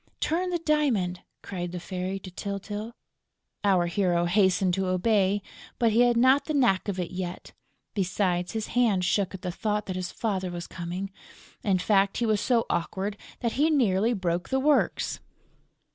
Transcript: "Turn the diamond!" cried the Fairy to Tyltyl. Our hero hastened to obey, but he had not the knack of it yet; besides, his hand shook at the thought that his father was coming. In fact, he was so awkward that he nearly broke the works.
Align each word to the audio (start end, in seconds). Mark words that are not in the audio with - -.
"Turn 0.19 0.49
the 0.49 0.57
diamond!" 0.57 1.21
cried 1.43 1.71
the 1.71 1.79
Fairy 1.79 2.17
to 2.21 2.31
Tyltyl. 2.31 2.91
Our 3.63 3.85
hero 3.85 4.25
hastened 4.25 4.73
to 4.73 4.87
obey, 4.87 5.43
but 5.77 5.91
he 5.91 5.99
had 6.01 6.17
not 6.17 6.45
the 6.45 6.55
knack 6.55 6.87
of 6.87 6.99
it 6.99 7.11
yet; 7.11 7.51
besides, 7.93 8.53
his 8.53 8.69
hand 8.73 9.05
shook 9.05 9.35
at 9.35 9.43
the 9.43 9.51
thought 9.51 9.85
that 9.85 9.95
his 9.95 10.11
father 10.11 10.49
was 10.49 10.65
coming. 10.65 11.11
In 11.63 11.77
fact, 11.77 12.17
he 12.17 12.25
was 12.25 12.41
so 12.41 12.65
awkward 12.67 13.15
that 13.41 13.51
he 13.51 13.69
nearly 13.69 14.13
broke 14.13 14.49
the 14.49 14.59
works. 14.59 15.19